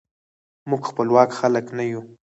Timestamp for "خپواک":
0.89-1.29